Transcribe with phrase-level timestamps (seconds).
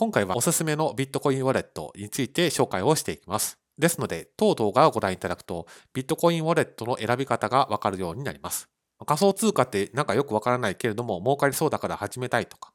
[0.00, 3.58] 今回はおすすめのビットコインウォレットについて紹介をしていきます。
[3.78, 8.70] ですので、当動画をご覧いただくと、ビットコインウォレットの選び方がわかるようになります。
[9.04, 12.72] 仮想通貨ってなんかよくわからないけれども、儲かりそうだから始めたいとか、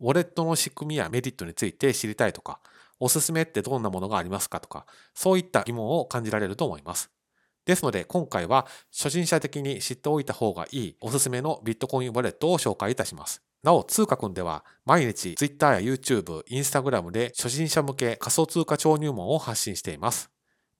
[0.00, 2.58] ウォレットの仕組みやメリットについて知りたいとか、
[2.98, 7.10] おすすめってどんなものがありますかとか、そういった疑問を感じられると思います。
[7.66, 13.42] ですので今回は初心者的に知っておいた方がいいおすすめのビットコインウォレットを紹介いたします。
[13.62, 20.30] なお、通貨くんでは毎日 Twitter や YouTube、Instagram で初心者向け仮想通貨超入門を発信しています。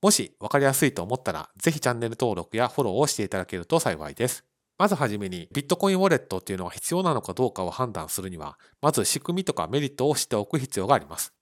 [0.00, 4.44] もし分かりやすいと思ったら、ぜひチャンネル登録やフォローをしていただけると幸いです。
[4.78, 11.32] まずはじめに、ビットコインウォレットっていうのは必要なのかどうかを判断するには、まず仕組みとかメリットを知っておく必要があります。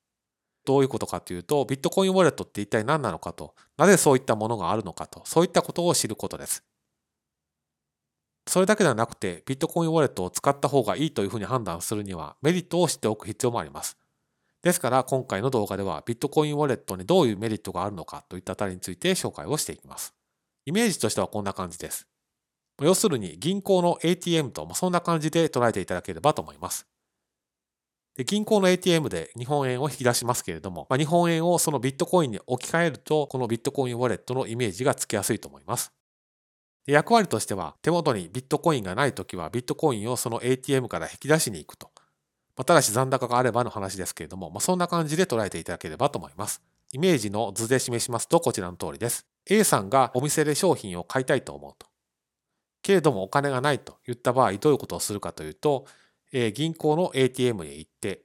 [0.67, 6.62] どういうことかというと、ビットコインウォレットって一体何なのかと、なぜそういったものがあるのかと、そういったことを知ることです。
[8.47, 13.97] それだけではなくて、ビットコインウォレットを使った方がいいというふうに判断するには、メリットを知っておく必要もあります。
[14.62, 20.14] ですから、今回の動画では、ビットコインウォレットにどういうメリットがあるのかといったあたりについて紹介をしていきます。
[20.67, 22.06] イメージとしてはこんな感じです。
[22.81, 26.86] 要するに、銀行の ATM と、そんな感じで捉えていただければと思います。
[28.17, 35.92] で銀行の ATM で日本円を引き出しますけれども、まあ、日本円をそのビットコインに置き換えると、このビットコインウォレットのイメージがつきやすいと思います。
[36.91, 41.91] 役割としては、手元にビットコインがないときは、ビットコインをその ATM から引き出しに行くと。
[42.56, 46.62] まあ、ただし残高があればの話ですけれども、まあ、そんな感じで捉えていただければと思います。
[46.92, 49.27] イメージの図で示しますと、こちらの通りです。
[49.46, 51.86] A さんがお店で商品を買いたいと思うと。
[52.83, 55.86] けれどもお金がないといった場合、どういうことをするかというと、
[56.33, 58.24] え銀行の ATM へ行って、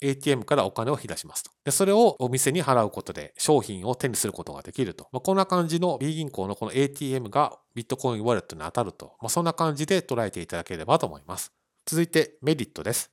[0.00, 1.50] ATM からお金を引き出しますと。
[1.64, 5.08] で、それをお店に払うことで商品を手にすることができると。
[5.12, 9.16] まあ、こんな感じの B 銀行のこの ATM がビットコインウォレットに当たると。
[9.20, 11.52] まあ、そんな感じで捉えていただければと思います。
[11.86, 13.10] 続いてメリットです。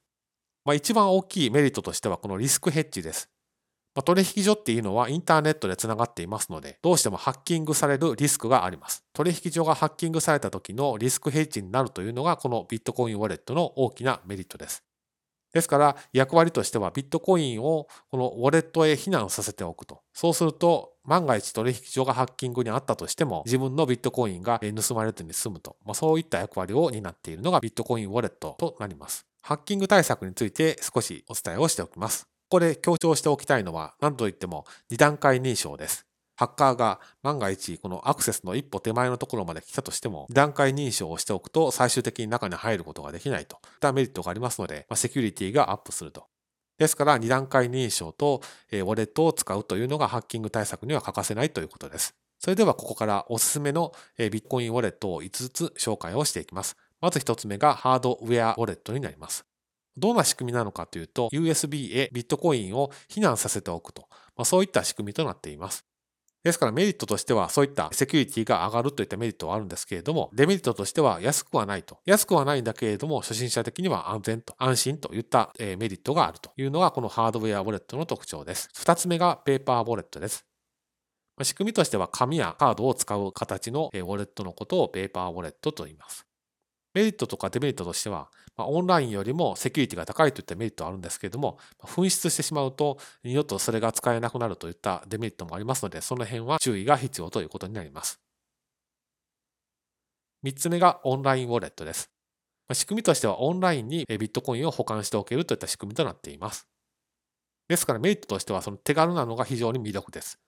[0.66, 3.30] まあ、一番大きいメリットとしてはこのリスクヘッジです。
[3.96, 9.04] まあ、取引所っていうのはインターネットでつながっていますので、どうしてもハッキングされるリスクがあります。
[9.14, 14.84] 取引所がハッキングされた時のリスクヘッジになるというのが、このビットコインウォレットの大きなメリットです。
[15.52, 20.02] ですから役割としてはビットコインをこのウォレットへ避難させておくと。
[20.14, 25.76] そうすると万が一取引所がハッキングにあったとしても自分のビットコインが盗まれずに済むと。
[25.84, 29.26] まあ、そういった役割を担っているのがビットコインウォレットとなります。
[29.42, 32.26] ハッキング対策について少しお伝えをしておきます。
[32.50, 36.06] ここで強調しておきたいのは何といっても2段階認証です。
[36.36, 46.28] ハッカーが万が一このアクセスの一歩手前のところまで来たとしても、段階認証をしておくと最終的に中に入ることができないといったメリットがありますので、まセキュリティがアップすると。
[46.80, 48.42] ですから2段階認証と
[48.72, 52.16] ウォレットを使うというのがハッキング対策には欠かせないということです。
[52.40, 56.78] それではここからおすすめのビットコインウォレットを5つ紹介をしていきます。
[57.02, 59.46] まず1つ目がハードウェアウォレットになります。
[59.98, 64.08] どんな仕組みなのかというと、USB へビットコインを避難させておくと、
[64.38, 65.86] まあ、そういった仕組みとなっています。
[66.44, 72.00] ですからメリットとしてはそういったセキュリティが上がるといったメリットはあるんですけれども、デメリットとしては安くはないと。
[72.06, 78.70] 安くはないんだけれども、初心者的には安全と安心といったメリットがあるというのがこのハードウェアウォレットの特徴です。
[78.74, 80.46] 二つ目がペーパーウォレットです。
[81.42, 86.29] 仕組みとしては紙やカードを使う形のウォレットのことをペーパーウォレットと言います。
[86.94, 98.20] メリットとかデメリットとしては、まあ、オンラインよりもセキュリティが高いといったメリットはあるんですけれども、紛失してしまうと、二度とそれが使えなくなるといったデメリットもありますので、その辺は注意が必要ということになります。
[100.44, 102.10] 3つ目がオンラインウォレットです。
[102.74, 106.68] 仕組みとしてはオンラインにビットコインを保管しておけるといった仕組みとなっています。
[107.68, 110.40] ですからメリットとしてはその手軽なのが非常に魅力です。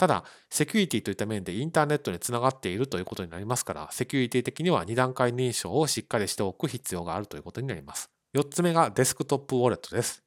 [0.00, 8.10] ただ、セキュリティといった面でインターネットにつながっているということになりますから、セキュリティ的には2段階認証をしっかりしておく必要があるということになります。
[8.34, 10.22] 4つ目がデスクトップウォレットです。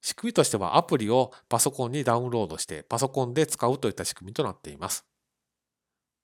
[0.00, 5.04] 仕組みとしてはアプリをパソコンにダウンロードしてパソコンで使うといった仕組みとなっています。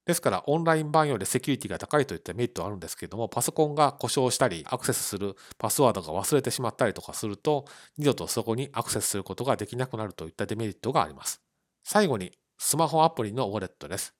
[0.06, 7.66] ですから、オンライン版よりセキュリティが高いといったメリットはあるんですけれども、パソコンが故障したり、アクセスするパスワードが忘れてしまったりとかすると、
[7.98, 11.43] 二度とそこにアクセスすることができなくなるといったデメリットがあります。
[11.84, 14.14] 最後にスマホアプリのウォレットです。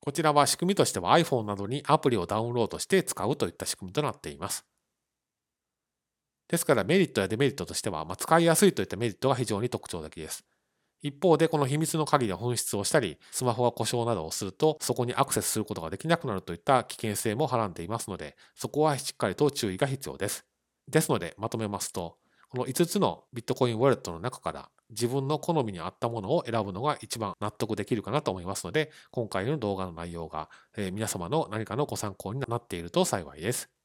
[0.00, 4.64] こちらは仕組みとしては iPhone などにアプリをダウンロードして使うといった仕組みとなっています。
[6.48, 10.44] ですからメリットやデメリットとしては、ま、使いやすいといったメリットが非常に特徴的です。
[11.02, 20.46] 一方でこの秘密の鍵で紛失をしたり、スマホが故障などをすると、そこにアクセスすることができなくなるといった危険性もはらんでいますので、そこはしっかりと注意が必要です。
[20.88, 22.16] ですので、まとめますと、
[22.48, 30.48] この5つのビットコインウォレットの中から自分の好みに合ったものを選ぶのが一番納得できるかなと思いますので、今回の動画の内容が
[30.92, 33.83] 皆様の何かのご参考になっていると幸いです。